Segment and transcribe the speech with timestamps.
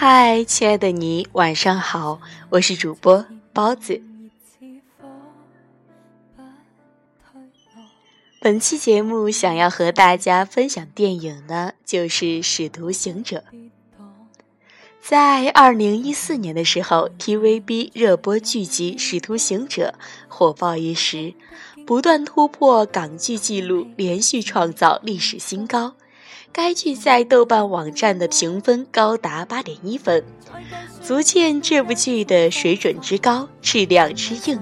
[0.00, 2.20] 嗨，亲爱的你，晚上好，
[2.50, 4.00] 我是主播包子。
[8.40, 13.42] 本期节目想要和大家分享电影呢，就是《使徒行者》。
[15.02, 19.94] 在二零一四年的时候，TVB 热播剧集《使徒行者》
[20.28, 21.34] 火爆一时，
[21.84, 25.94] 不断突破港剧纪录，连续创造历史新高。
[26.52, 30.24] 该剧在豆瓣网站的评分高达八点一分，
[31.02, 34.60] 足见这部剧的水准之高，质量之硬。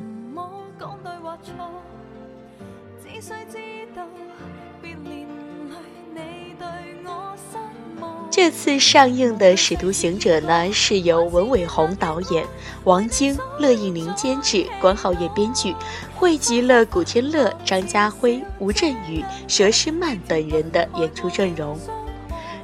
[8.37, 12.45] 这次上映的《使徒行者》呢，是由文伟鸿导演，
[12.85, 15.75] 王晶、乐易玲监制，关浩业编剧，
[16.15, 21.81] 汇集了古天乐、张家辉、吴镇宇、佘诗曼等人的演出阵容。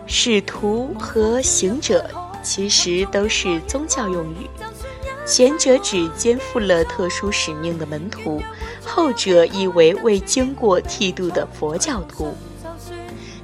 [0.06, 2.06] 使徒和行者
[2.43, 4.47] 其实都是宗教用语，
[5.25, 8.43] 前者指肩负了特殊使命的门徒，
[8.84, 12.37] 后者意为未经过剃度的佛教徒。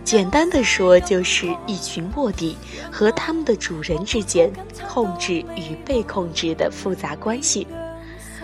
[0.08, 2.56] 简单的说，就是一群卧底
[2.90, 4.50] 和他们的主人之间
[4.88, 7.66] 控制与被控制的复杂关系，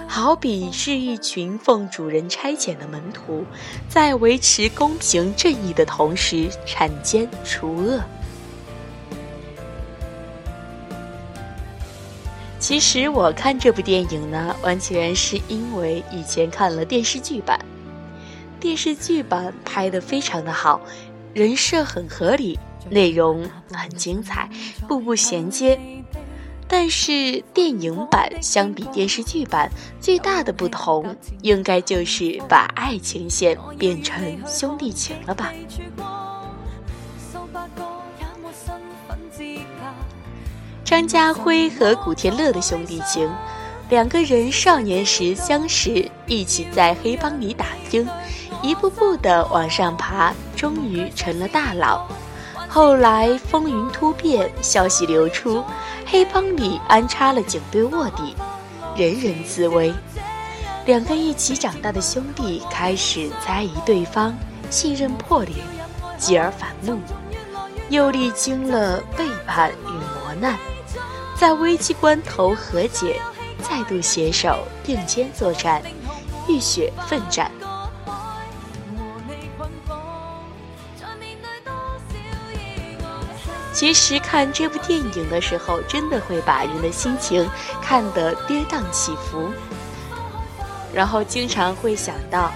[0.07, 3.47] 好比是一群奉主人差遣的门徒，
[3.89, 7.99] 在维持公平正义的同时铲奸除恶。
[12.59, 17.59] 其实我看这部电影呢，完全是因为以前看了电视剧版，
[18.61, 20.79] 电视剧版拍的非常的好。
[21.35, 22.59] 人设很合理，
[22.91, 24.49] 内容很精彩，
[24.87, 25.79] 步步衔接。
[26.69, 35.53] 但是电影版相比电视剧版最大的不同，应该就是把爱情线变成兄弟情了吧？
[40.85, 43.29] 张家辉和古天乐的兄弟情，
[43.91, 48.07] 两个人少年时相识，一起在黑帮里打拼。
[48.63, 50.33] 一步步的往上爬，
[50.65, 52.09] 终于成了大佬。
[52.71, 55.63] 后来风云突变，消息流出，
[56.07, 58.35] 黑帮里安插了警队卧底，
[58.97, 59.93] 人人自危。
[60.87, 64.35] 两个一起长大的兄弟开始猜疑对方，
[64.71, 65.55] 信任破裂，
[66.17, 66.99] 继而反目，
[67.91, 70.57] 又历经了背叛与磨难，
[71.39, 73.21] 在危机关头和解，
[73.61, 75.83] 再度携手并肩作战，
[76.49, 77.51] 浴血奋战。
[83.85, 87.47] 其实看这部电影的时候，真的会把人的心情
[87.83, 89.51] 看得跌宕起伏，
[90.91, 92.51] 然后经常会想到，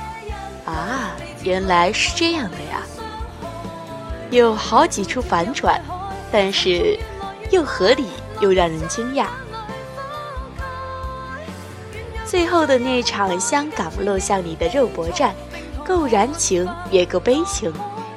[0.64, 1.12] 啊，
[1.42, 2.80] 原来是这样的呀。
[4.30, 5.78] 有好几处反转，
[6.32, 6.98] 但是
[7.50, 8.06] 又合理
[8.40, 9.26] 又让人惊讶。
[12.24, 15.34] 最后的那场香港录像里的肉搏战，
[15.84, 17.70] 够燃情也够悲情。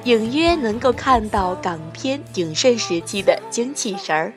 [0.03, 4.33] 隐约能够看到港片鼎盛时期的精气神儿。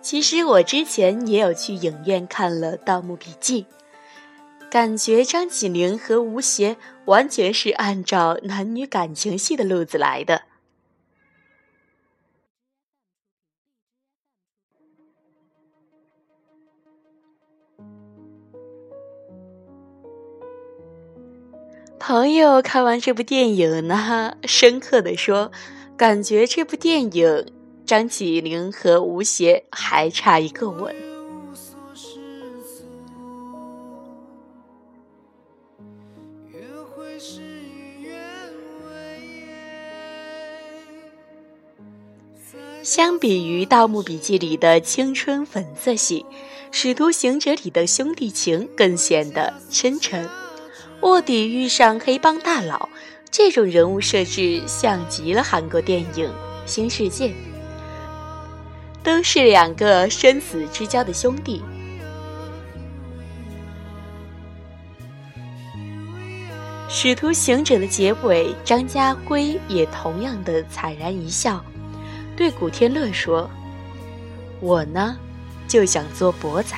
[0.00, 3.62] 其实我之前也有去影院看了《盗墓笔记》，
[4.70, 10.49] 感觉张起灵和吴邪完全是按照男女感情戏的路子来的。
[22.00, 25.52] 朋友看完这部电影呢， 深刻的说
[25.98, 27.52] ：“感觉这部电影
[27.84, 30.96] 张起灵和吴邪还差一个吻。”
[42.82, 46.24] 相比于《盗墓笔记》里的青春粉色系，
[46.72, 50.39] 《使徒行者》里的兄弟情更显得深沉。
[51.02, 52.88] 卧底遇上黑帮大佬，
[53.30, 56.28] 这种人物设置像极了韩国电影
[56.66, 57.28] 《新世界》，
[59.02, 61.62] 都是两个生死之交的兄弟。
[66.92, 71.64] 《使徒行者》的结尾，张家辉也同样的惨然一笑，
[72.36, 73.48] 对古天乐说
[74.60, 75.16] ：“我呢，
[75.66, 76.76] 就想做博仔。”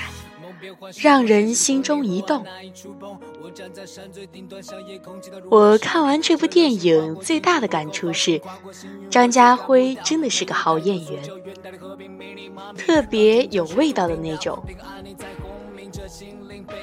[1.00, 2.44] 让人心中一动。
[5.50, 8.41] 我看完这部电影，最大的感触是，
[9.11, 11.23] 张家辉真的是个好演员，
[12.76, 14.62] 特别有味道的那种。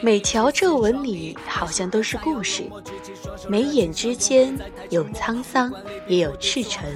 [0.01, 2.63] 每条皱纹里好像都是故事，
[3.47, 4.57] 眉眼之间
[4.89, 5.73] 有沧桑，
[6.07, 6.87] 也有赤诚。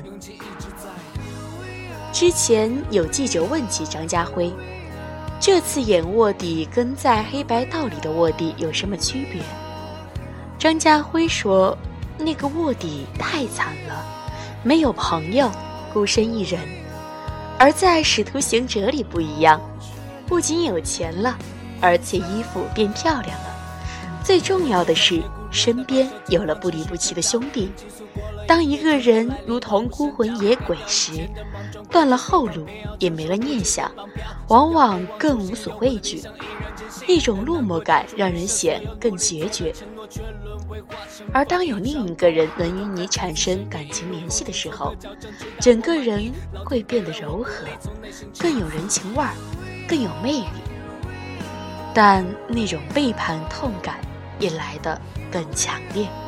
[2.11, 4.53] 之前有记者问起张家辉，
[5.45, 9.41] 这次演卧底跟在黑白道里的卧底有什么区别？
[10.57, 11.77] 张家辉说
[12.17, 14.05] ：“那个卧底太惨了，
[14.63, 15.51] 没有朋友，
[15.93, 16.61] 孤身一人；
[17.59, 19.59] 而在《使徒行者》里不一样，
[20.25, 21.37] 不仅有钱了，
[21.81, 23.53] 而且衣服变漂亮了，
[24.23, 25.21] 最重要的是
[25.53, 27.71] 身边有了不离不弃的兄弟。
[28.45, 31.29] 当一个人如同孤魂野鬼时，
[31.89, 32.65] 断了后路，
[32.99, 33.89] 也没了念想，
[34.49, 36.21] 往往更无所畏惧。
[37.07, 39.73] 一种落寞感让人显更决绝。”
[41.31, 44.93] 而当有另一个人能与你产生感情联系的时候，
[45.59, 46.31] 整个人
[46.65, 47.65] 会变得柔和，
[48.37, 49.33] 更有人情味儿，
[49.87, 50.45] 更有魅力。
[51.93, 53.99] 但那种背叛痛感
[54.43, 54.99] 也来得
[55.31, 56.22] 更强烈。